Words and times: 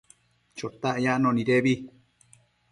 Chotac 0.57 0.95
yacno 1.05 1.29
nidebi 1.33 1.73